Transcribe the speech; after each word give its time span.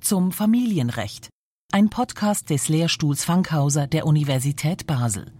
zum 0.00 0.32
Familienrecht. 0.32 1.28
Ein 1.72 1.90
Podcast 1.90 2.50
des 2.50 2.68
Lehrstuhls 2.68 3.24
Fankhauser 3.24 3.86
der 3.86 4.06
Universität 4.06 4.86
Basel. 4.86 5.32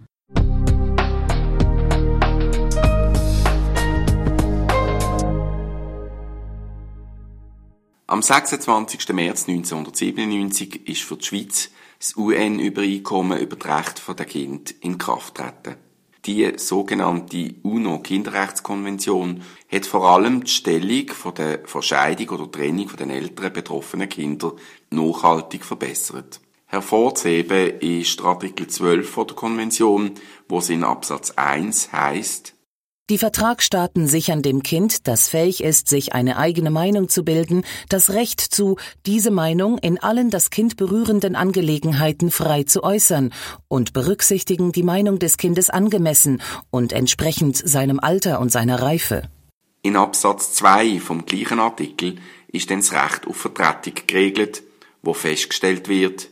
Am 8.07 8.21
26. 8.21 9.09
März 9.13 9.47
1997 9.47 10.87
ist 10.87 11.01
für 11.01 11.17
die 11.17 11.25
Schweiz 11.25 11.69
das 11.97 12.17
UN-Übereinkommen 12.17 13.39
über 13.39 13.55
die 13.55 13.67
Rechte 13.67 14.13
der 14.13 14.25
Kinder 14.25 14.71
in 14.81 14.97
Kraft 14.97 15.35
getreten. 15.35 15.90
Die 16.25 16.53
sogenannte 16.57 17.55
UNO-Kinderrechtskonvention 17.63 19.41
hat 19.71 19.85
vor 19.87 20.07
allem 20.07 20.43
die 20.43 20.51
Stellung 20.51 21.07
von 21.07 21.33
der 21.33 21.61
Verscheidung 21.65 22.29
oder 22.29 22.51
Trennung 22.51 22.89
von 22.89 22.97
den 22.97 23.09
älteren 23.09 23.51
betroffenen 23.51 24.07
Kindern 24.07 24.53
nachhaltig 24.91 25.65
verbessert. 25.65 26.39
Hervorzuheben 26.67 27.79
ist 27.79 28.21
Artikel 28.21 28.67
12 28.67 29.15
der 29.15 29.35
Konvention, 29.35 30.11
wo 30.47 30.59
es 30.59 30.69
in 30.69 30.83
Absatz 30.83 31.31
1 31.31 31.91
heißt, 31.91 32.53
die 33.11 33.17
Vertragsstaaten 33.17 34.07
sichern 34.07 34.41
dem 34.41 34.63
Kind, 34.63 35.05
das 35.05 35.27
fähig 35.27 35.61
ist, 35.61 35.89
sich 35.89 36.13
eine 36.13 36.37
eigene 36.37 36.71
Meinung 36.71 37.09
zu 37.09 37.25
bilden, 37.25 37.65
das 37.89 38.11
Recht 38.11 38.39
zu, 38.39 38.77
diese 39.05 39.31
Meinung 39.31 39.77
in 39.79 40.01
allen 40.01 40.29
das 40.29 40.49
Kind 40.49 40.77
berührenden 40.77 41.35
Angelegenheiten 41.35 42.31
frei 42.31 42.63
zu 42.63 42.83
äußern 42.83 43.33
und 43.67 43.91
berücksichtigen 43.91 44.71
die 44.71 44.83
Meinung 44.83 45.19
des 45.19 45.35
Kindes 45.35 45.69
angemessen 45.69 46.41
und 46.69 46.93
entsprechend 46.93 47.57
seinem 47.57 47.99
Alter 47.99 48.39
und 48.39 48.49
seiner 48.49 48.81
Reife. 48.81 49.23
In 49.81 49.97
Absatz 49.97 50.53
2 50.53 51.01
vom 51.01 51.25
gleichen 51.25 51.59
Artikel 51.59 52.15
ist 52.47 52.71
dann 52.71 52.79
das 52.79 52.93
Recht 52.93 53.27
auf 53.27 53.35
Vertretung 53.35 53.95
geregelt, 54.07 54.63
wo 55.01 55.13
festgestellt 55.13 55.89
wird, 55.89 56.29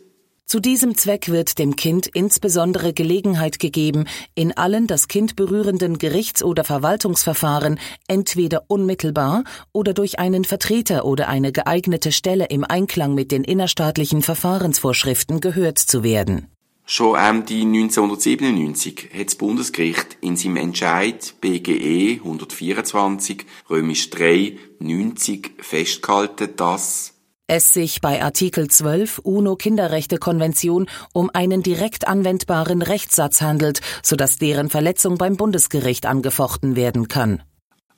zu 0.49 0.59
diesem 0.59 0.95
Zweck 0.97 1.29
wird 1.29 1.59
dem 1.59 1.75
Kind 1.75 2.07
insbesondere 2.07 2.91
Gelegenheit 2.91 3.59
gegeben, 3.59 4.05
in 4.33 4.57
allen 4.57 4.87
das 4.87 5.07
Kind 5.07 5.35
berührenden 5.35 5.99
Gerichts- 5.99 6.41
oder 6.41 6.63
Verwaltungsverfahren 6.63 7.79
entweder 8.07 8.63
unmittelbar 8.67 9.43
oder 9.73 9.93
durch 9.93 10.17
einen 10.17 10.45
Vertreter 10.45 11.05
oder 11.05 11.27
eine 11.27 11.51
geeignete 11.51 12.11
Stelle 12.11 12.47
im 12.47 12.63
Einklang 12.63 13.13
mit 13.13 13.31
den 13.31 13.43
innerstaatlichen 13.43 14.23
Verfahrensvorschriften 14.23 15.39
gehört 15.39 15.77
zu 15.77 16.03
werden. 16.03 16.47
Schon 16.83 17.15
Ende 17.15 17.53
1997 17.53 19.09
hat 19.15 19.27
das 19.27 19.35
Bundesgericht 19.35 20.17
in 20.21 20.35
seinem 20.35 20.55
Entscheid 20.55 21.35
BGE 21.41 22.21
124 22.23 23.45
römisch 23.69 24.09
3 24.09 24.57
90 24.79 25.51
festgehalten, 25.59 26.55
dass 26.55 27.18
es 27.49 27.73
sich 27.73 27.99
bei 27.99 28.21
Artikel 28.21 28.67
12 28.67 29.19
UNO-Kinderrechte-Konvention 29.23 30.87
um 31.13 31.31
einen 31.33 31.63
direkt 31.63 32.07
anwendbaren 32.07 32.81
Rechtssatz 32.81 33.41
handelt, 33.41 33.81
sodass 34.03 34.37
deren 34.37 34.69
Verletzung 34.69 35.17
beim 35.17 35.35
Bundesgericht 35.35 36.05
angefochten 36.05 36.75
werden 36.75 37.07
kann. 37.07 37.41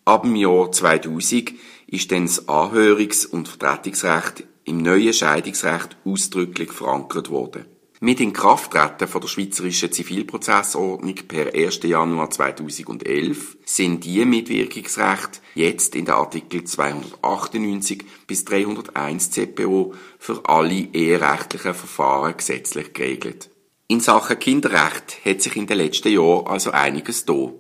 Ab 0.06 0.24
dem 0.24 0.36
Jahr 0.36 0.72
2000 0.72 1.54
ist 1.88 2.12
dann 2.12 2.26
das 2.26 2.48
Anhörungs- 2.48 3.28
und 3.28 3.48
Vertretungsrecht 3.48 4.46
im 4.64 4.82
neuen 4.82 5.14
Scheidungsrecht 5.14 5.98
ausdrücklich 6.06 6.72
verankert 6.72 7.30
worden. 7.30 7.66
Mit 8.04 8.20
Inkrafttreten 8.20 9.08
von 9.08 9.22
der 9.22 9.28
Schweizerischen 9.28 9.92
Zivilprozessordnung 9.92 11.14
per 11.28 11.54
1. 11.54 11.82
Januar 11.84 12.32
2011 12.32 13.58
sind 13.64 14.04
die 14.04 14.26
Mitwirkungsrechte 14.26 15.40
jetzt 15.54 15.96
in 15.96 16.06
den 16.06 16.16
Artikel 16.16 16.64
298 16.64 18.04
bis 18.26 18.44
301 18.46 19.30
ZPO 19.30 19.94
für 20.18 20.42
alle 20.46 20.88
eherechtlichen 20.94 21.76
Verfahren 21.76 22.36
gesetzlich 22.36 22.92
geregelt. 22.92 23.52
In 23.88 24.00
Sachen 24.00 24.40
Kinderrecht 24.40 25.24
hat 25.24 25.44
sich 25.44 25.56
in 25.56 25.68
den 25.68 25.78
letzten 25.78 26.12
Jahren 26.12 26.48
also 26.48 26.72
einiges 26.72 27.26
da. 27.26 27.52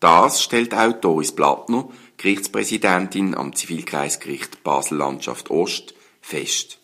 Das 0.00 0.42
stellt 0.42 0.74
auch 0.74 0.94
Doris 0.94 1.30
Blattner, 1.30 1.88
Gerichtspräsidentin 2.16 3.36
am 3.36 3.54
Zivilkreisgericht 3.54 4.64
Basel-Landschaft 4.64 5.48
Ost, 5.52 5.94
fest. 6.20 6.80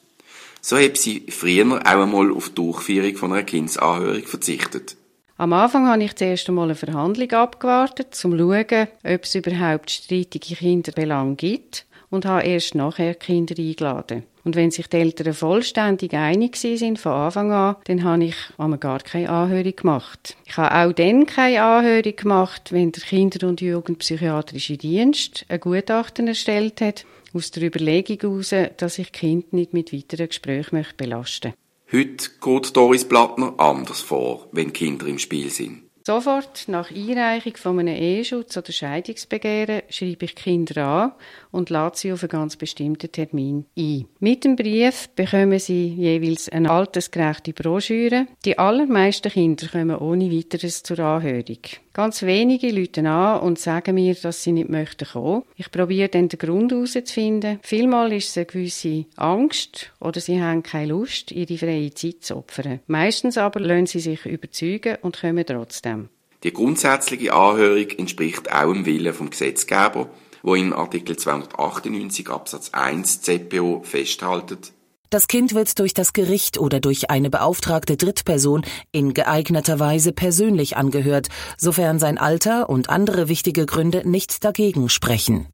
So 0.65 0.79
hat 0.79 0.97
sie 0.97 1.27
früher 1.29 1.67
auch 1.67 1.85
einmal 1.85 2.31
auf 2.31 2.51
die 2.51 2.55
Durchführung 2.55 3.17
von 3.17 3.33
einer 3.33 3.43
Kindsanhörung 3.43 4.23
verzichtet. 4.23 4.97
Am 5.37 5.53
Anfang 5.53 5.89
habe 5.89 6.05
ich 6.05 6.15
zuerst 6.15 6.49
einmal 6.49 6.67
eine 6.67 6.77
Verhandlung 6.77 7.33
abgewartet, 7.33 8.17
um 8.25 8.39
zu 8.39 8.39
schauen, 8.39 8.89
ob 9.03 9.25
es 9.25 9.35
überhaupt 9.35 9.91
streitige 9.91 10.55
Kinderbelange 10.55 11.35
gibt 11.35 11.85
und 12.11 12.27
habe 12.27 12.47
erst 12.47 12.77
nachher 12.77 13.17
Kinder 13.17 13.57
eingeladen. 13.59 14.23
Und 14.45 14.55
wenn 14.55 14.71
sich 14.71 14.87
die 14.87 14.99
Eltern 14.99 15.35
vollständig 15.35 16.15
einig 16.15 16.57
sind 16.57 17.01
von 17.01 17.13
Anfang 17.13 17.51
an, 17.51 17.77
dann 17.85 18.05
habe 18.05 18.25
ich 18.25 18.37
einmal 18.57 18.79
gar 18.79 19.01
keine 19.01 19.31
Anhörung 19.31 19.75
gemacht. 19.75 20.37
Ich 20.47 20.57
habe 20.57 20.91
auch 20.91 20.93
dann 20.93 21.27
keine 21.27 21.63
Anhörung 21.63 22.15
gemacht, 22.15 22.71
wenn 22.71 22.93
der 22.93 23.03
Kinder- 23.03 23.49
und 23.49 23.61
Jugendpsychiatrische 23.61 24.77
Dienst 24.77 25.45
ein 25.49 25.59
Gutachten 25.59 26.29
erstellt 26.29 26.81
hat, 26.81 27.05
aus 27.33 27.51
der 27.51 27.65
Überlegung 27.65 28.19
heraus, 28.21 28.55
dass 28.77 28.99
ich 28.99 29.13
Kind 29.13 29.53
nicht 29.53 29.73
mit 29.73 29.93
weiteren 29.93 30.29
Gesprächen 30.29 30.77
möchte 30.77 30.95
belasten 30.97 31.55
Heute 31.93 32.31
geht 32.41 32.75
Doris 32.75 33.05
Blattner 33.07 33.53
anders 33.59 34.01
vor, 34.01 34.49
wenn 34.53 34.73
Kinder 34.73 35.07
im 35.07 35.19
Spiel 35.19 35.51
sind. 35.51 35.83
Sofort 36.05 36.65
nach 36.67 36.91
Einreichung 36.91 37.57
von 37.57 37.79
einem 37.79 37.95
Eheschutz 37.95 38.57
oder 38.57 38.73
Scheidungsbegehren 38.73 39.83
schreibe 39.89 40.25
ich 40.25 40.35
Kinder 40.35 40.85
an 40.85 41.13
und 41.53 41.71
lade 41.71 41.97
sie 41.97 42.13
auf 42.13 42.23
einen 42.23 42.31
ganz 42.31 42.57
bestimmten 42.57 43.13
Termin 43.13 43.67
ein. 43.79 44.07
Mit 44.19 44.45
dem 44.45 44.57
Brief 44.57 45.11
bekommen 45.11 45.61
sie 45.61 45.89
jeweils 45.89 46.49
eine 46.49 46.71
altersgerechte 46.71 47.53
Broschüre. 47.53 48.27
Die 48.45 48.59
allermeisten 48.59 49.31
Kinder 49.31 49.69
kommen 49.69 49.97
ohne 49.97 50.33
weiteres 50.33 50.83
zur 50.83 50.99
Anhörung. 50.99 51.61
Ganz 51.93 52.23
wenige 52.23 52.71
Leute 52.71 53.07
an 53.09 53.41
und 53.41 53.59
sagen 53.59 53.95
mir, 53.95 54.15
dass 54.15 54.43
sie 54.43 54.53
nicht 54.53 54.71
möchten 54.71 55.07
kommen. 55.07 55.43
Ich 55.57 55.71
probiere 55.71 56.09
dann 56.09 56.29
den 56.29 56.39
Grund 56.39 56.73
herauszufinden. 56.73 57.59
Vielmal 57.63 58.13
ist 58.13 58.31
es 58.31 58.37
eine 58.39 58.47
gewisse 58.47 59.05
Angst 59.17 59.93
oder 60.01 60.21
sie 60.21 60.43
haben 60.43 60.63
keine 60.63 60.93
Lust, 60.93 61.33
ihre 61.33 61.59
freie 61.59 61.93
Zeit 61.93 62.23
zu 62.23 62.37
opfern. 62.37 62.81
Meistens 62.87 63.37
aber 63.37 63.61
lassen 63.61 63.87
sie 63.87 64.01
sich 64.01 64.25
überzeugen 64.25 64.97
und 65.03 65.21
kommen 65.21 65.45
trotzdem. 65.45 66.09
Die 66.45 66.53
grundsätzliche 66.53 67.33
Anhörung 67.33 67.91
entspricht 67.91 68.51
auch 68.51 68.73
dem 68.73 68.87
Willen 68.87 69.15
vom 69.15 69.31
Gesetzgeber 69.31 70.09
wo 70.43 70.55
in 70.55 70.73
Artikel 70.73 71.17
298 71.17 72.29
Absatz 72.29 72.71
1 72.73 73.23
ZPO 73.23 73.83
festhaltet, 73.85 74.73
das 75.13 75.29
Kind 75.29 75.55
wird 75.55 75.79
durch 75.79 75.95
das 75.95 76.13
Gericht 76.13 76.59
oder 76.59 76.81
durch 76.81 77.11
eine 77.11 77.31
beauftragte 77.31 77.97
Drittperson 77.97 78.65
in 78.93 79.15
geeigneter 79.15 79.79
Weise 79.79 80.13
persönlich 80.13 80.77
angehört, 80.77 81.29
sofern 81.59 81.99
sein 81.99 82.19
Alter 82.19 82.71
und 82.71 82.89
andere 82.89 83.29
wichtige 83.29 83.67
Gründe 83.67 84.09
nicht 84.09 84.43
dagegen 84.43 84.89
sprechen. 84.89 85.49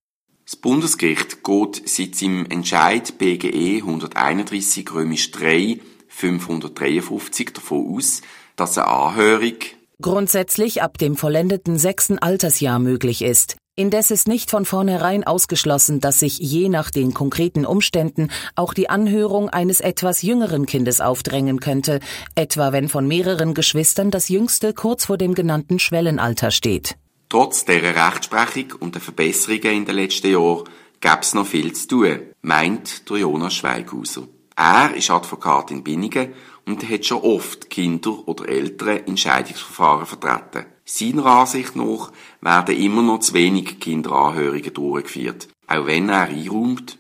Das 0.45 0.57
Bundesgericht 0.57 1.45
geht 1.45 1.83
seit 1.89 2.15
seinem 2.15 2.47
Entscheid 2.47 3.19
BGE 3.19 3.83
131 3.83 4.91
römisch 4.95 5.31
3 5.33 5.81
553 6.09 7.53
davon 7.53 7.97
aus, 7.97 8.23
dass 8.57 8.79
eine 8.79 8.87
Anhörung 8.87 9.57
grundsätzlich 10.01 10.83
ab 10.83 10.97
dem 10.99 11.17
vollendeten 11.17 11.79
sechsten 11.79 12.19
Altersjahr 12.19 12.79
möglich 12.79 13.23
ist. 13.23 13.58
Indes 13.79 14.11
ist 14.11 14.27
nicht 14.27 14.51
von 14.51 14.65
vornherein 14.65 15.23
ausgeschlossen, 15.23 16.01
dass 16.01 16.19
sich 16.19 16.39
je 16.39 16.69
nach 16.69 16.91
den 16.91 17.15
konkreten 17.15 17.65
Umständen 17.65 18.29
auch 18.57 18.75
die 18.75 18.91
Anhörung 18.91 19.51
eines 19.51 19.79
etwas 19.79 20.21
jüngeren 20.23 20.67
Kindes 20.67 21.01
aufdrängen 21.01 21.61
könnte, 21.61 22.01
etwa 22.35 22.73
wenn 22.73 22.89
von 22.89 23.07
mehreren 23.07 23.55
Geschwistern 23.55 24.11
das 24.11 24.31
jüngste 24.31 24.75
kurz 24.75 25.05
vor 25.05 25.17
dem 25.17 25.33
genannten 25.33 25.79
Schwellenalter 25.79 26.51
steht. 26.51 26.97
Trotz 27.29 27.67
der 27.67 27.95
Rechtsprechung 27.95 28.81
und 28.81 28.97
der 28.97 29.01
Verbesserungen 29.01 29.77
in 29.77 29.85
den 29.85 29.95
letzten 29.95 30.33
Jahren 30.33 30.65
gäbe 31.01 31.21
es 31.21 31.35
noch 31.35 31.47
viel 31.47 31.73
zu 31.73 31.87
tun, 31.87 32.19
meint 32.43 33.09
der 33.09 33.19
Jonas 33.19 33.55
Schweighauser. 33.55 34.27
Er 34.57 34.93
ist 34.97 35.09
Advokat 35.09 35.71
in 35.71 35.85
Binningen 35.85 36.33
und 36.67 36.91
hat 36.91 37.07
schon 37.07 37.23
oft 37.23 37.71
Kinder 37.71 38.27
oder 38.27 38.49
Eltern 38.49 39.05
in 39.07 39.17
Scheidungsverfahren 39.17 40.05
vertreten. 40.07 40.67
Seiner 40.91 41.27
Ansicht 41.27 41.77
nach 41.77 42.13
werden 42.41 42.75
immer 42.75 43.03
noch 43.03 43.21
zu 43.21 43.35
wenig 43.35 43.79
Kinderanhörungen 43.79 44.73
durchgeführt, 44.73 45.49
auch 45.67 45.87
wenn 45.87 46.09
er 46.09 46.29
einräumt. 46.29 46.97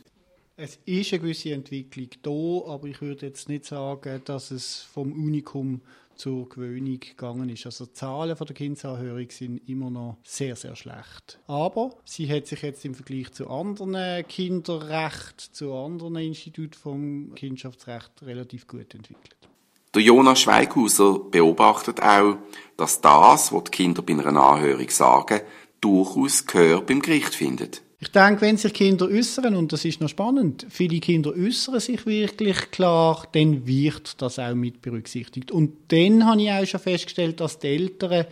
Es 0.56 0.79
ist 0.85 1.14
eine 1.14 1.23
gewisse 1.23 1.52
Entwicklung 1.52 2.08
da, 2.20 2.70
aber 2.70 2.87
ich 2.87 3.00
würde 3.00 3.25
jetzt 3.25 3.49
nicht 3.49 3.64
sagen, 3.64 4.20
dass 4.26 4.50
es 4.50 4.82
vom 4.93 5.12
Unikum 5.12 5.81
zur 6.17 6.50
Gewöhnung 6.50 7.00
gegangen 7.00 7.49
ist. 7.49 7.64
Also 7.64 7.87
die 7.87 7.94
Zahlen 7.94 8.37
von 8.37 8.46
der 8.46 8.56
Kindesanhörung 8.56 9.31
sind 9.31 9.67
immer 9.67 9.88
noch 9.88 10.19
sehr, 10.23 10.55
sehr 10.55 10.76
schlecht. 10.76 11.41
Aber 11.46 11.96
sie 12.05 12.31
hat 12.31 12.46
sich 12.46 12.61
jetzt 12.61 12.84
im 12.84 12.94
Vergleich 12.94 13.32
zu 13.32 13.49
anderen 13.49 14.26
Kinderrechten, 14.29 15.55
zu 15.55 15.73
anderen 15.73 16.17
Instituten 16.17 16.79
vom 16.79 17.34
Kindschaftsrecht 17.34 18.11
relativ 18.20 18.67
gut 18.67 18.94
entwickelt. 18.94 19.48
Der 19.94 20.02
Jonas 20.02 20.40
Schweighauser 20.40 21.19
beobachtet 21.31 22.02
auch, 22.02 22.37
dass 22.76 23.00
das, 23.00 23.52
was 23.52 23.64
die 23.64 23.70
Kinder 23.70 24.02
bei 24.02 24.12
einer 24.12 24.43
Anhörung 24.43 24.88
sagen, 24.90 25.40
durchaus 25.81 26.46
Gehör 26.46 26.82
beim 26.82 27.00
Gericht 27.00 27.35
findet. 27.35 27.82
Ich 28.00 28.12
denke, 28.12 28.43
wenn 28.43 28.56
sich 28.56 28.73
Kinder 28.75 29.08
äußern, 29.08 29.56
und 29.56 29.73
das 29.73 29.85
ist 29.85 30.00
noch 30.00 30.08
spannend, 30.08 30.67
viele 30.70 31.00
Kinder 31.00 31.32
äußern 31.35 31.81
sich 31.81 32.06
wirklich 32.06 32.70
klar, 32.70 33.26
dann 33.32 33.67
wird 33.67 34.23
das 34.23 34.38
auch 34.38 34.55
mit 34.55 34.82
berücksichtigt. 34.82 35.50
Und 35.50 35.73
dann 35.88 36.25
habe 36.25 36.43
ich 36.43 36.52
auch 36.52 36.64
schon 36.64 36.81
festgestellt, 36.81 37.41
dass 37.41 37.58
die 37.58 37.67
Eltern 37.67 38.26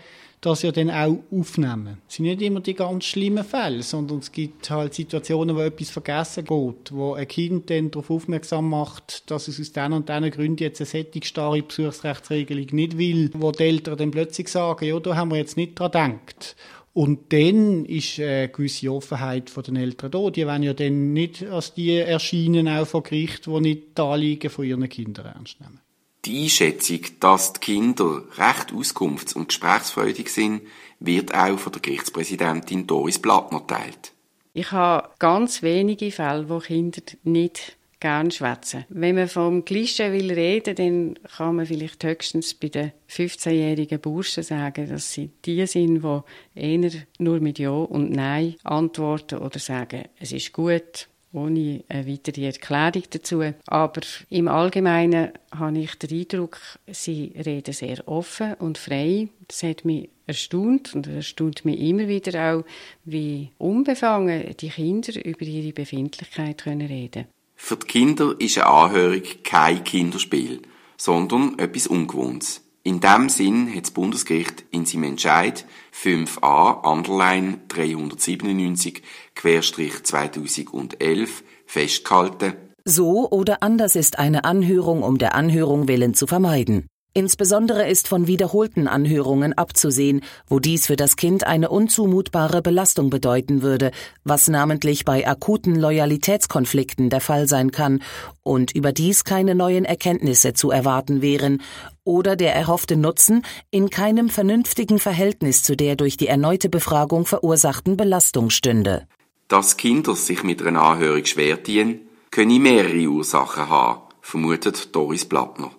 das 0.46 0.62
ja 0.62 0.70
dann 0.70 0.90
auch 0.90 1.18
aufnehmen. 1.30 1.98
Es 2.08 2.14
sind 2.14 2.26
nicht 2.26 2.40
immer 2.40 2.60
die 2.60 2.74
ganz 2.74 3.04
schlimmen 3.04 3.44
Fälle, 3.44 3.82
sondern 3.82 4.18
es 4.18 4.30
gibt 4.30 4.70
halt 4.70 4.94
Situationen, 4.94 5.56
wo 5.56 5.60
etwas 5.60 5.90
vergessen 5.90 6.44
geht, 6.44 6.92
wo 6.92 7.14
ein 7.14 7.26
Kind 7.26 7.68
dann 7.68 7.90
darauf 7.90 8.10
aufmerksam 8.10 8.70
macht, 8.70 9.30
dass 9.30 9.48
es 9.48 9.60
aus 9.60 9.72
diesen 9.72 9.92
und 9.92 10.08
diesen 10.08 10.30
Gründen 10.30 10.62
jetzt 10.62 10.80
eine 10.80 10.86
sättigsstarre 10.86 11.62
Besuchsrechtsregelung 11.62 12.66
nicht 12.70 12.96
will, 12.96 13.30
wo 13.34 13.50
die 13.50 13.64
Eltern 13.64 13.96
dann 13.96 14.10
plötzlich 14.12 14.48
sagen, 14.48 14.86
ja, 14.86 15.00
da 15.00 15.16
haben 15.16 15.30
wir 15.30 15.38
jetzt 15.38 15.56
nicht 15.56 15.78
dran 15.78 15.90
gedacht. 15.90 16.56
Und 16.92 17.32
dann 17.32 17.84
ist 17.84 18.18
eine 18.20 18.48
gewisse 18.48 18.90
Offenheit 18.90 19.50
von 19.50 19.64
den 19.64 19.76
Eltern 19.76 20.10
da. 20.12 20.30
Die 20.30 20.46
wollen 20.46 20.62
ja 20.62 20.72
dann 20.72 21.12
nicht 21.12 21.44
als 21.44 21.74
die 21.74 21.90
erscheinen, 21.98 22.68
auch 22.68 22.86
vor 22.86 23.02
Gericht, 23.02 23.46
die 23.46 23.60
nicht 23.60 23.98
die 23.98 24.02
Anliegen 24.02 24.48
von 24.48 24.64
ihren 24.64 24.88
Kindern 24.88 25.26
ernst 25.26 25.60
nehmen. 25.60 25.80
Die 26.26 26.42
Einschätzung, 26.42 27.00
dass 27.20 27.52
die 27.52 27.60
Kinder 27.60 28.24
recht 28.36 28.72
auskunfts- 28.72 29.34
und 29.34 29.48
gesprächsfreudig 29.48 30.28
sind, 30.28 30.62
wird 30.98 31.32
auch 31.32 31.56
von 31.58 31.72
der 31.72 31.82
Gerichtspräsidentin 31.82 32.86
Doris 32.88 33.20
Blattner 33.20 33.64
teilt. 33.64 34.12
Ich 34.52 34.72
habe 34.72 35.10
ganz 35.20 35.62
wenige 35.62 36.10
Fälle, 36.10 36.48
wo 36.48 36.58
Kinder 36.58 37.02
nicht 37.22 37.76
gern 38.00 38.30
schwätzen. 38.30 38.84
Wenn 38.88 39.14
man 39.14 39.28
vom 39.28 39.64
Klischee 39.64 40.12
will 40.12 40.32
reden, 40.32 40.74
dann 40.74 41.18
kann 41.36 41.56
man 41.56 41.66
vielleicht 41.66 42.02
höchstens 42.02 42.54
bei 42.54 42.68
den 42.68 42.92
15-jährigen 43.08 44.00
Burschen 44.00 44.42
sagen, 44.42 44.88
dass 44.88 45.12
sie 45.12 45.30
die 45.44 45.66
sind, 45.66 46.02
die 46.02 46.20
eher 46.54 46.90
nur 47.18 47.40
mit 47.40 47.58
Ja 47.58 47.70
und 47.70 48.10
Nein 48.10 48.56
antworten 48.64 49.38
oder 49.38 49.58
sagen, 49.58 50.04
es 50.18 50.32
ist 50.32 50.52
gut, 50.52 51.08
ohne 51.36 51.84
eine 51.88 52.06
weitere 52.06 52.46
Erklärung 52.46 53.04
dazu. 53.10 53.42
Aber 53.66 54.00
im 54.30 54.48
Allgemeinen 54.48 55.32
habe 55.52 55.78
ich 55.78 55.94
den 55.96 56.18
Eindruck, 56.18 56.58
sie 56.90 57.32
reden 57.36 57.72
sehr 57.72 58.06
offen 58.08 58.54
und 58.54 58.78
frei. 58.78 59.28
Das 59.48 59.62
hat 59.62 59.84
mich 59.84 60.10
erstaunt 60.26 60.94
und 60.94 61.06
erstaunt 61.06 61.64
mich 61.64 61.78
immer 61.78 62.08
wieder 62.08 62.54
auch, 62.54 62.64
wie 63.04 63.50
unbefangen 63.58 64.56
die 64.56 64.70
Kinder 64.70 65.24
über 65.24 65.42
ihre 65.42 65.72
Befindlichkeit 65.72 66.64
können 66.64 66.88
reden 66.88 67.26
für 67.56 67.76
die 67.76 67.86
Kinder 67.86 68.34
ist 68.38 68.58
eine 68.58 68.66
Anhörung 68.66 69.22
kein 69.42 69.82
Kinderspiel, 69.82 70.62
sondern 70.96 71.58
etwas 71.58 71.86
Ungewohntes. 71.86 72.62
In 72.86 73.00
dem 73.00 73.28
Sinn 73.28 73.74
hat 73.74 73.82
das 73.82 73.90
Bundesgericht 73.90 74.64
in 74.70 74.86
seinem 74.86 75.02
Entscheid 75.02 75.64
5a 75.92 76.88
Underline 76.88 77.58
397 77.66 79.02
Querstrich 79.34 80.04
2011 80.04 81.42
festgehalten. 81.66 82.52
So 82.84 83.28
oder 83.28 83.64
anders 83.64 83.96
ist 83.96 84.20
eine 84.20 84.44
Anhörung 84.44 85.02
um 85.02 85.18
der 85.18 85.34
Anhörung 85.34 85.88
willen 85.88 86.14
zu 86.14 86.28
vermeiden. 86.28 86.86
Insbesondere 87.16 87.88
ist 87.88 88.08
von 88.08 88.26
wiederholten 88.26 88.86
Anhörungen 88.88 89.54
abzusehen, 89.54 90.20
wo 90.48 90.58
dies 90.58 90.84
für 90.84 90.96
das 90.96 91.16
Kind 91.16 91.46
eine 91.46 91.70
unzumutbare 91.70 92.60
Belastung 92.60 93.08
bedeuten 93.08 93.62
würde, 93.62 93.90
was 94.24 94.48
namentlich 94.48 95.06
bei 95.06 95.26
akuten 95.26 95.76
Loyalitätskonflikten 95.76 97.08
der 97.08 97.22
Fall 97.22 97.48
sein 97.48 97.70
kann 97.70 98.02
und 98.42 98.72
überdies 98.72 99.24
keine 99.24 99.54
neuen 99.54 99.86
Erkenntnisse 99.86 100.52
zu 100.52 100.70
erwarten 100.70 101.22
wären 101.22 101.62
oder 102.04 102.36
der 102.36 102.54
erhoffte 102.54 102.98
Nutzen 102.98 103.46
in 103.70 103.88
keinem 103.88 104.28
vernünftigen 104.28 104.98
Verhältnis 104.98 105.62
zu 105.62 105.74
der 105.74 105.96
durch 105.96 106.18
die 106.18 106.26
erneute 106.26 106.68
Befragung 106.68 107.24
verursachten 107.24 107.96
Belastung 107.96 108.50
stünde. 108.50 109.08
Dass 109.48 109.78
Kinder 109.78 110.14
sich 110.14 110.42
mit 110.42 110.60
einer 110.60 110.82
Anhörung 110.82 111.24
schwer 111.24 111.62
tun, 111.62 112.00
können 112.30 112.62
mehrere 112.62 113.08
Ursachen 113.08 113.70
haben, 113.70 114.02
vermutet 114.20 114.94
Doris 114.94 115.24
Blattner. 115.24 115.70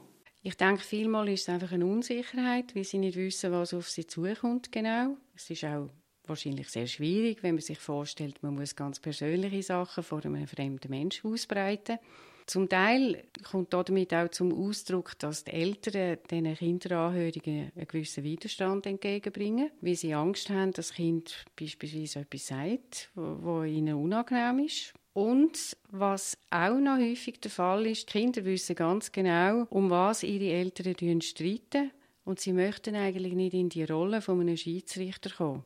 Ich 0.48 0.56
denke, 0.56 0.82
vielmal 0.82 1.28
ist 1.28 1.42
es 1.42 1.50
einfach 1.50 1.74
eine 1.74 1.86
Unsicherheit, 1.86 2.74
weil 2.74 2.86
sie 2.86 3.00
nicht 3.00 3.18
wissen, 3.18 3.52
was 3.52 3.74
auf 3.74 3.90
sie 3.90 4.08
zukommt 4.08 4.72
genau. 4.72 5.18
Es 5.36 5.50
ist 5.50 5.66
auch 5.66 5.90
wahrscheinlich 6.26 6.70
sehr 6.70 6.88
schwierig, 6.88 7.44
wenn 7.44 7.56
man 7.56 7.62
sich 7.62 7.78
vorstellt, 7.78 8.42
man 8.42 8.56
muss 8.56 8.74
ganz 8.74 8.98
persönliche 9.02 9.62
Sachen 9.62 10.06
vor 10.06 10.24
einem 10.24 10.48
fremden 10.48 10.90
Menschen 10.90 11.34
ausbreiten. 11.34 12.00
Zum 12.46 12.70
Teil 12.70 13.26
kommt 13.52 13.74
damit 13.74 14.14
auch 14.14 14.30
zum 14.30 14.54
Ausdruck, 14.54 15.20
dass 15.20 15.44
die 15.44 15.52
Eltern 15.52 16.18
diesen 16.32 16.56
Kinderanhörungen 16.56 17.74
einen 17.76 17.88
gewissen 17.90 18.24
Widerstand 18.24 18.86
entgegenbringen, 18.86 19.72
weil 19.82 19.96
sie 19.96 20.14
Angst 20.14 20.50
haben, 20.50 20.72
dass 20.72 20.88
das 20.88 20.96
Kind 20.96 21.44
beispielsweise 21.60 22.20
etwas 22.20 22.48
sagt, 22.48 23.12
was 23.16 23.68
ihnen 23.68 23.96
unangenehm 23.96 24.66
ist. 24.66 24.94
Und 25.18 25.76
was 25.90 26.38
auch 26.52 26.78
noch 26.78 27.00
häufig 27.00 27.40
der 27.40 27.50
Fall 27.50 27.88
ist, 27.88 28.08
die 28.08 28.20
Kinder 28.20 28.46
wissen 28.46 28.76
ganz 28.76 29.12
genau, 29.12 29.66
um 29.72 29.90
was 29.90 30.22
ihre 30.22 30.54
Eltern 30.54 31.22
streiten 31.24 31.90
und 32.24 32.40
sie 32.40 32.54
möchten 32.54 32.94
eigentlich 32.94 33.34
nicht 33.34 33.56
in 33.56 33.70
die 33.70 33.84
Rolle 33.84 34.22
von 34.22 34.40
einem 34.40 34.56
Schiedsrichter 34.56 35.32
kommen. 35.36 35.64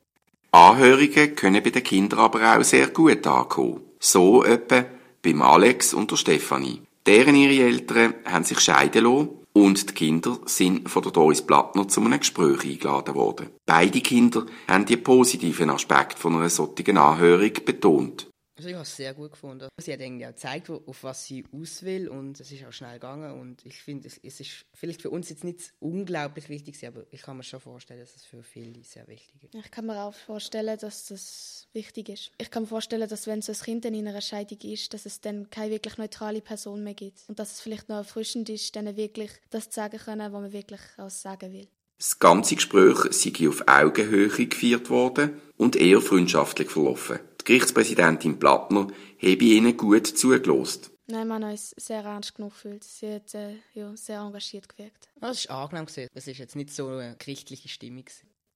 Anhörungen 0.51 1.35
können 1.35 1.61
bei 1.61 1.69
den 1.69 1.83
Kindern 1.83 2.19
aber 2.19 2.55
auch 2.55 2.63
sehr 2.63 2.87
gut 2.91 3.27
ankommen. 3.27 3.81
So 3.99 4.45
etwa 4.45 4.85
beim 5.21 5.41
Alex 5.41 5.93
und 5.93 6.11
der 6.11 6.15
Stefanie. 6.15 6.83
Deren 7.05 7.35
ihre 7.35 7.65
Eltern 7.65 8.13
haben 8.23 8.45
sich 8.45 8.61
scheiden 8.61 9.03
lassen 9.03 9.31
und 9.51 9.89
die 9.89 9.93
Kinder 9.93 10.39
sind 10.45 10.87
von 10.87 11.03
der 11.03 11.11
Doris 11.11 11.41
Plattner 11.41 11.89
zu 11.89 11.99
einem 11.99 12.19
Gespräch 12.19 12.63
eingeladen 12.63 13.15
worden. 13.15 13.49
Beide 13.65 13.99
Kinder 13.99 14.45
haben 14.69 14.85
die 14.85 14.95
positiven 14.95 15.71
Aspekte 15.71 16.21
von 16.21 16.37
einer 16.37 16.49
solchen 16.49 16.97
Anhörung 16.97 17.51
betont. 17.65 18.30
Also 18.57 18.69
ich 18.69 18.75
habe 18.75 18.83
es 18.83 18.95
sehr 18.95 19.13
gut 19.13 19.31
gefunden. 19.31 19.69
Sie 19.77 19.93
hat 19.93 20.01
irgendwie 20.01 20.25
auch 20.25 20.31
gezeigt, 20.31 20.69
auf 20.69 21.03
was 21.03 21.25
sie 21.25 21.45
aus 21.51 21.83
will 21.83 22.09
und 22.09 22.39
es 22.39 22.51
ist 22.51 22.65
auch 22.65 22.73
schnell 22.73 22.93
gegangen 22.93 23.39
und 23.39 23.65
ich 23.65 23.81
finde, 23.81 24.07
es, 24.07 24.19
es, 24.21 24.39
ist 24.39 24.65
vielleicht 24.73 25.01
für 25.01 25.09
uns 25.09 25.29
jetzt 25.29 25.43
nicht 25.43 25.73
unglaublich 25.79 26.49
wichtig, 26.49 26.85
aber 26.85 27.05
ich 27.11 27.21
kann 27.21 27.37
mir 27.37 27.43
schon 27.43 27.59
vorstellen, 27.59 28.01
dass 28.01 28.15
es 28.15 28.25
für 28.25 28.43
viele 28.43 28.83
sehr 28.83 29.07
wichtig 29.07 29.43
ist. 29.43 29.55
Ich 29.55 29.71
kann 29.71 29.85
mir 29.85 30.01
auch 30.03 30.13
vorstellen, 30.13 30.77
dass 30.79 31.07
das 31.07 31.67
wichtig 31.73 32.09
ist. 32.09 32.31
Ich 32.37 32.51
kann 32.51 32.63
mir 32.63 32.67
vorstellen, 32.67 33.07
dass 33.07 33.25
wenn 33.25 33.41
so 33.41 33.51
ein 33.51 33.59
Kind 33.59 33.85
in 33.85 34.07
einer 34.07 34.21
Scheidung 34.21 34.59
ist, 34.59 34.93
dass 34.93 35.05
es 35.05 35.21
dann 35.21 35.49
keine 35.49 35.71
wirklich 35.71 35.97
neutrale 35.97 36.41
Person 36.41 36.83
mehr 36.83 36.93
gibt 36.93 37.23
und 37.27 37.39
dass 37.39 37.53
es 37.53 37.61
vielleicht 37.61 37.89
noch 37.89 37.97
erfrischend 37.97 38.49
ist, 38.49 38.75
dann 38.75 38.95
wirklich 38.97 39.31
das 39.49 39.69
zu 39.69 39.75
sagen 39.75 39.97
können, 39.97 40.33
was 40.33 40.41
man 40.41 40.53
wirklich 40.53 40.81
auch 40.97 41.09
sagen 41.09 41.53
will. 41.53 41.67
Das 41.97 42.17
ganze 42.17 42.55
Gespräch 42.55 42.97
sei 43.11 43.47
auf 43.47 43.67
Augenhöhe 43.67 44.27
geführt 44.27 44.89
worden 44.89 45.39
und 45.55 45.75
eher 45.75 46.01
freundschaftlich 46.01 46.71
verlaufen. 46.71 47.19
Die 47.41 47.45
Gerichtspräsidentin 47.45 48.37
Plattner 48.37 48.87
habe 49.17 49.43
ihnen 49.43 49.75
gut 49.75 50.05
zugelost. 50.05 50.91
Nein, 51.07 51.27
man 51.27 51.43
hat 51.43 51.51
uns 51.51 51.73
sehr 51.77 52.03
ernst 52.03 52.35
genug 52.35 52.51
gefühlt. 52.51 52.83
Sie 52.83 53.15
hat 53.15 53.33
äh, 53.33 53.55
ja, 53.73 53.95
sehr 53.97 54.19
engagiert 54.19 54.69
gewirkt. 54.69 55.09
Es 55.19 55.39
ist 55.39 55.49
angenehm. 55.49 55.87
Es 56.13 56.27
ist 56.27 56.37
jetzt 56.37 56.55
nicht 56.55 56.71
so 56.71 56.87
eine 56.87 57.15
gerichtliche 57.17 57.67
Stimmung. 57.67 58.05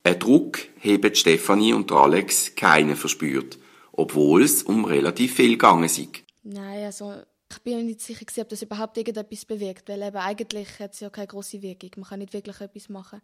Ein 0.04 0.20
Druck 0.20 0.60
haben 0.84 1.16
Stefanie 1.16 1.74
und 1.74 1.92
Alex 1.92 2.54
keinen 2.56 2.96
verspürt, 2.96 3.58
obwohl 3.92 4.44
es 4.44 4.62
um 4.62 4.86
relativ 4.86 5.36
viel 5.36 5.52
gegangen 5.52 5.86
ist. 5.86 6.00
Nein, 6.44 6.86
also 6.86 7.16
ich 7.52 7.60
bin 7.64 7.78
mir 7.78 7.84
nicht 7.84 8.02
sicher, 8.02 8.26
ob 8.42 8.50
das 8.50 8.62
überhaupt 8.62 8.98
irgendetwas 8.98 9.46
bewirkt, 9.46 9.90
weil 9.90 10.04
eben 10.04 10.18
eigentlich 10.18 10.80
hat 10.80 10.94
es 10.94 11.00
ja 11.00 11.10
keine 11.10 11.28
große 11.28 11.62
Wirkung. 11.64 11.90
Man 11.98 12.06
kann 12.06 12.20
nicht 12.20 12.34
wirklich 12.34 12.62
etwas 12.62 12.90
machen. 12.90 13.22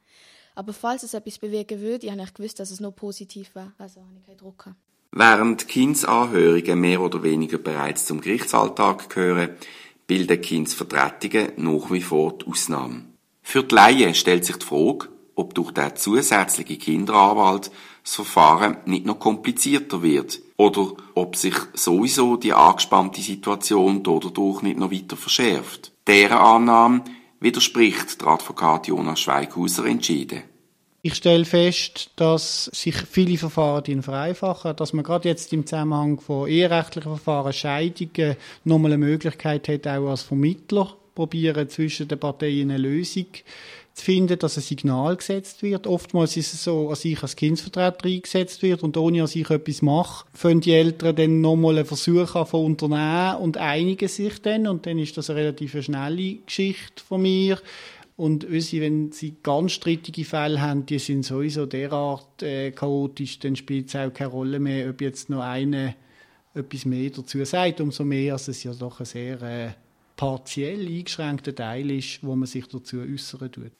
Aber 0.56 0.74
falls 0.74 1.04
es 1.04 1.14
etwas 1.14 1.38
bewirken 1.38 1.82
würde, 1.82 2.12
habe 2.12 2.24
ich 2.24 2.34
gewusst, 2.34 2.60
dass 2.60 2.72
es 2.72 2.80
nur 2.80 2.92
positiv 2.92 3.54
war. 3.54 3.74
Also 3.78 4.02
habe 4.02 4.18
ich 4.20 4.26
keinen 4.26 4.38
Druck 4.38 4.58
gehabt. 4.58 4.78
Während 5.14 5.68
Kindsanhörungen 5.68 6.80
mehr 6.80 7.02
oder 7.02 7.22
weniger 7.22 7.58
bereits 7.58 8.06
zum 8.06 8.22
Gerichtsalltag 8.22 9.10
gehören, 9.10 9.50
bilden 10.08 10.42
Kindsvertretungen 10.42 11.52
nach 11.58 11.92
wie 11.92 12.02
vor 12.02 12.38
die 12.38 12.48
Ausnahme. 12.48 13.06
Für 13.42 13.64
die 13.64 13.76
Laien 13.76 14.16
stellt 14.16 14.46
sich 14.46 14.56
die 14.58 14.66
Frage, 14.66 15.10
ob 15.36 15.54
durch 15.54 15.72
den 15.72 15.96
zusätzlichen 15.98 16.80
Kinderanwalt 16.80 17.72
das 18.04 18.16
Verfahren 18.16 18.78
nicht 18.86 19.06
noch 19.06 19.20
komplizierter 19.20 20.02
wird 20.02 20.42
oder 20.56 20.94
ob 21.14 21.36
sich 21.36 21.56
sowieso 21.74 22.38
die 22.38 22.54
angespannte 22.54 23.22
Situation 23.22 24.04
dadurch 24.04 24.62
nicht 24.62 24.78
noch 24.78 24.92
weiter 24.92 25.18
verschärft. 25.18 25.92
Deren 26.08 26.38
Annahme 26.38 27.04
widerspricht 27.42 28.22
der 28.22 28.30
Advokat 28.30 28.88
Jonas 28.88 29.20
Schweighauser 29.20 29.86
entschieden. 29.86 30.44
Ich 31.04 31.16
stelle 31.16 31.46
fest, 31.46 32.12
dass 32.16 32.66
sich 32.66 32.96
viele 32.96 33.36
Verfahren 33.36 34.04
vereinfachen, 34.04 34.76
dass 34.76 34.94
man 34.94 35.04
gerade 35.04 35.30
jetzt 35.30 35.52
im 35.52 35.66
Zusammenhang 35.66 36.20
von 36.20 36.48
eherechtlichen 36.48 37.16
Verfahren, 37.16 37.54
Scheidungen, 37.54 38.36
nochmal 38.66 38.92
eine 38.92 39.04
Möglichkeit 39.04 39.68
hat, 39.68 39.88
auch 39.88 40.10
als 40.10 40.22
Vermittler 40.22 40.96
probieren, 41.16 41.68
zwischen 41.70 42.08
den 42.08 42.20
Parteien 42.20 42.70
eine 42.70 42.78
Lösung 42.78 43.26
zu 43.94 44.06
finden, 44.06 44.38
dass 44.38 44.58
ein 44.58 44.62
Signal 44.62 45.16
gesetzt 45.16 45.64
wird. 45.64 45.88
Oftmals 45.88 46.38
ist 46.38 46.54
es 46.54 46.66
so, 46.66 46.90
dass 46.90 47.04
ich 47.04 47.22
als 47.24 47.36
Kindsvertreter 47.36 48.06
eingesetzt 48.06 48.62
wird 48.62 48.84
und 48.84 48.96
ohne 48.96 49.22
dass 49.22 49.36
ich 49.36 49.50
etwas 49.50 49.82
mache, 49.82 50.26
fangen 50.36 50.62
die 50.62 50.74
Eltern 50.74 51.16
dann 51.16 51.42
nochmal 51.42 51.80
einen 51.80 51.86
Versuch 51.86 52.36
an 52.36 52.46
von 52.46 52.64
unternehmen 52.64 53.38
und 53.38 53.58
einigen 53.58 54.08
sich 54.08 54.40
dann 54.44 54.68
und 54.68 54.86
dann 54.86 55.00
ist 55.00 55.18
das 55.18 55.32
eine 55.32 55.40
relativ 55.40 55.84
schnelle 55.84 56.36
Geschichte 56.46 57.04
von 57.04 57.24
mir 57.24 57.58
und 58.22 58.52
wenn 58.52 59.12
sie 59.12 59.36
ganz 59.42 59.72
strittige 59.72 60.26
Fälle 60.26 60.62
haben, 60.62 60.86
die 60.86 61.00
sind 61.00 61.26
sowieso 61.26 61.66
derart 61.66 62.44
äh, 62.44 62.70
chaotisch, 62.70 63.40
dann 63.40 63.56
spielt 63.56 63.88
es 63.88 63.96
auch 63.96 64.14
keine 64.14 64.30
Rolle 64.30 64.60
mehr, 64.60 64.92
ob 64.92 65.02
jetzt 65.02 65.32
noch 65.32 65.42
eine 65.42 65.96
etwas 66.54 66.86
mehr 66.86 67.10
dazu 67.10 67.44
sagt, 67.46 67.82
umso 67.82 68.04
mehr, 68.04 68.34
als 68.34 68.48
es 68.48 68.64
ja 68.64 68.76
doch 68.76 69.00
ein 69.00 69.08
sehr 69.08 69.42
äh, 69.42 69.72
partiell 70.16 70.86
eingeschränkter 70.86 71.56
Teil 71.56 71.90
ist, 71.90 72.20
wo 72.22 72.36
man 72.36 72.46
sich 72.46 72.68
dazu 72.68 73.00
äußern 73.00 73.52
tut. 73.52 73.72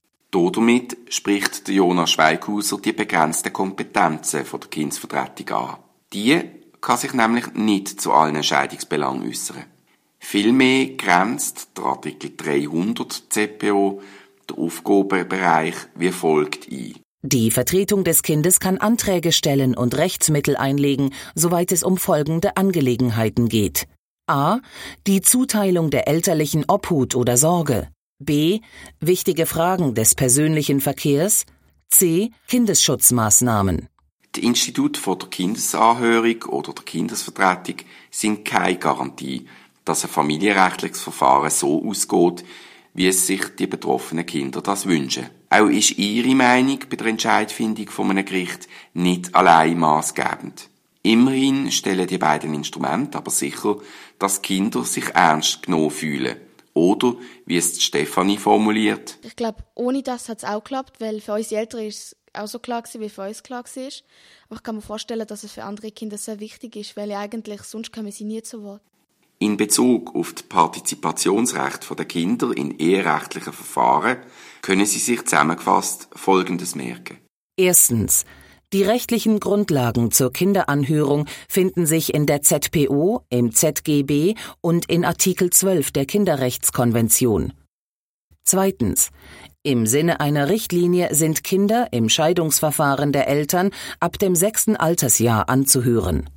Damit 0.56 0.98
spricht 1.10 1.70
Jonas 1.70 2.10
Schweighauser 2.10 2.80
die 2.80 2.94
begrenzten 2.94 3.54
Kompetenzen 3.54 4.44
der 4.52 4.70
Kindsvertretung 4.72 5.50
an. 5.56 5.78
Die 6.14 6.42
kann 6.82 6.98
sich 6.98 7.14
nämlich 7.14 7.54
nicht 7.54 8.02
zu 8.02 8.12
allen 8.12 8.38
Entscheidungsbelangen 8.38 9.30
äußern. 9.30 9.66
Vielmehr 10.18 10.96
grenzt 10.96 11.78
der 11.78 11.86
Artikel 11.86 12.32
300 12.38 13.24
ZPO 13.30 14.02
den 14.52 14.64
Aufgabenbereich 14.64 15.76
wie 15.96 16.12
folgt 16.12 16.72
ein. 16.72 16.96
Die 17.24 17.52
Vertretung 17.52 18.04
des 18.04 18.24
Kindes 18.24 18.60
kann 18.60 18.80
Anträge 18.80 19.32
stellen 19.32 19.78
und 19.78 19.96
Rechtsmittel 19.96 20.58
einlegen, 20.58 21.14
soweit 21.36 21.72
es 21.72 21.84
um 21.84 21.98
folgende 21.98 22.58
Angelegenheiten 22.58 23.48
geht. 23.48 23.88
A. 24.28 24.60
Die 25.06 25.22
Zuteilung 25.22 25.92
der 25.92 26.08
elterlichen 26.08 26.66
Obhut 26.68 27.16
oder 27.16 27.38
Sorge. 27.38 27.90
B. 28.18 28.62
Wichtige 29.00 29.46
Fragen 29.46 29.94
des 29.94 30.16
persönlichen 30.16 30.80
Verkehrs. 30.80 31.46
C. 31.90 32.32
Kindesschutzmaßnahmen. 32.48 33.88
Die 34.36 34.46
Institut 34.46 34.98
von 34.98 35.20
der 35.20 35.28
Kindesanhörung 35.28 36.44
oder 36.44 36.74
der 36.74 36.86
Kindesvertretung 36.86 37.86
sind 38.10 38.46
keine 38.46 38.78
Garantie, 38.78 39.46
dass 39.84 40.06
ein 40.06 40.10
familienrechtliches 40.10 41.02
Verfahren 41.02 41.50
so 41.50 41.84
ausgeht, 41.86 42.46
wie 42.94 43.08
es 43.08 43.28
sich 43.28 43.56
die 43.56 43.68
betroffenen 43.68 44.26
Kinder 44.26 44.62
das 44.62 44.86
wünschen. 44.86 45.30
Auch 45.50 45.68
ist 45.68 45.98
Ihre 45.98 46.36
Meinung 46.36 46.80
bei 46.90 46.96
der 46.96 47.08
Entscheidfindung 47.08 47.90
von 47.90 48.10
einem 48.10 48.26
Gericht 48.26 48.68
nicht 48.94 49.34
allein 49.36 49.78
maßgebend. 49.80 50.70
Immerhin 51.04 51.72
stellen 51.72 52.08
die 52.08 52.18
beiden 52.18 52.54
Instrumente 52.54 53.18
aber 53.18 53.32
sicher, 53.32 53.78
dass 54.20 54.42
Kinder 54.42 54.84
sich 54.84 55.10
ernst 55.16 55.64
genommen 55.64 55.90
fühlen. 55.90 56.38
Oder, 56.74 57.16
wie 57.46 57.58
es 57.58 57.82
Stefanie 57.84 58.38
formuliert. 58.38 59.18
Ich 59.24 59.36
glaube, 59.36 59.64
ohne 59.76 60.04
das 60.04 60.30
hat 60.30 60.38
es 60.38 60.44
auch 60.46 60.64
geklappt, 60.64 61.02
weil 61.02 61.20
für 61.20 61.34
unsere 61.34 61.60
Eltern 61.60 61.82
ist 61.82 61.98
es 61.98 62.16
auch 62.34 62.48
so 62.48 62.60
klar 62.60 62.82
gewesen, 62.82 63.02
wie 63.02 63.10
für 63.10 63.28
uns 63.28 63.44
klar 63.44 63.66
war. 63.66 63.84
Aber 64.46 64.56
ich 64.56 64.64
kann 64.64 64.76
mir 64.76 64.82
vorstellen, 64.82 65.28
dass 65.28 65.44
es 65.44 65.52
für 65.52 65.64
andere 65.64 65.92
Kinder 65.92 66.18
sehr 66.18 66.40
wichtig 66.40 66.76
ist, 66.78 66.96
weil 66.96 67.12
eigentlich 67.12 67.64
sonst 67.64 67.92
kommen 67.92 68.12
sie 68.12 68.24
nie 68.24 68.42
zu 68.42 68.64
Wort. 68.64 68.82
In 69.42 69.58
Bezug 69.58 70.14
auf 70.14 70.34
das 70.34 70.44
Partizipationsrecht 70.44 71.90
der 71.98 72.06
Kinder 72.06 72.56
in 72.56 72.78
eherechtlichen 72.78 73.52
Verfahren 73.52 74.18
können 74.62 74.86
Sie 74.86 75.00
sich 75.00 75.26
zusammengefasst 75.26 76.10
Folgendes 76.14 76.76
merken. 76.76 77.18
Erstens. 77.58 78.26
Die 78.72 78.84
rechtlichen 78.84 79.40
Grundlagen 79.40 80.12
zur 80.12 80.32
Kinderanhörung 80.32 81.26
finden 81.50 81.88
sich 81.88 82.14
in 82.14 82.28
der 82.28 82.44
ZPO, 82.44 83.26
im 83.30 83.52
ZGB 83.52 84.36
und 84.62 84.86
in 84.86 85.04
Artikel 85.04 85.50
12 85.50 85.92
der 85.92 86.06
Kinderrechtskonvention. 86.06 87.54
Zweitens. 88.46 89.10
Im 89.64 89.88
Sinne 89.88 90.20
einer 90.20 90.50
Richtlinie 90.50 91.16
sind 91.16 91.44
Kinder 91.44 91.88
im 91.92 92.10
Scheidungsverfahren 92.10 93.12
der 93.12 93.28
Eltern 93.28 93.72
ab 94.00 94.20
dem 94.20 94.36
sechsten 94.36 94.76
Altersjahr 94.76 95.50
anzuhören. 95.50 96.30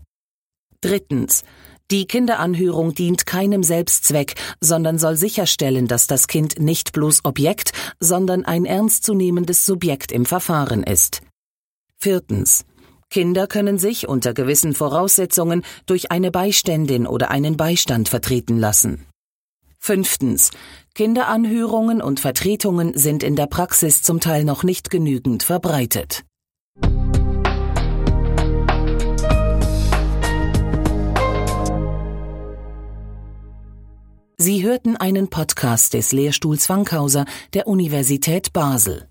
Drittens. 0.81 1.45
Die 1.91 2.07
Kinderanhörung 2.07 2.95
dient 2.95 3.27
keinem 3.27 3.63
Selbstzweck, 3.63 4.35
sondern 4.61 4.99
soll 4.99 5.17
sicherstellen, 5.17 5.87
dass 5.87 6.07
das 6.07 6.29
Kind 6.29 6.59
nicht 6.59 6.93
bloß 6.93 7.25
Objekt, 7.25 7.73
sondern 8.01 8.45
ein 8.45 8.65
ernstzunehmendes 8.65 9.67
Subjekt 9.67 10.11
im 10.11 10.25
Verfahren 10.25 10.83
ist. 10.83 11.21
Viertens. 11.99 12.65
Kinder 13.11 13.47
können 13.47 13.79
sich 13.79 14.09
unter 14.09 14.33
gewissen 14.33 14.75
Voraussetzungen 14.75 15.63
durch 15.87 16.11
eine 16.11 16.31
Beiständin 16.31 17.07
oder 17.07 17.31
einen 17.31 17.57
Beistand 17.57 18.09
vertreten 18.09 18.59
lassen. 18.59 19.07
Fünftens. 19.79 20.51
Kinderanhörungen 20.95 22.01
und 22.01 22.19
Vertretungen 22.19 22.97
sind 22.97 23.23
in 23.23 23.37
der 23.37 23.47
Praxis 23.47 24.03
zum 24.03 24.21
Teil 24.21 24.45
noch 24.45 24.63
nicht 24.63 24.89
genügend 24.91 25.43
verbreitet. 25.43 26.25
Sie 34.37 34.65
hörten 34.65 34.97
einen 34.97 35.29
Podcast 35.29 35.95
des 35.95 36.11
Lehrstuhls 36.11 36.69
Wankhauser 36.69 37.25
der 37.55 37.69
Universität 37.69 38.53
Basel. 38.53 39.07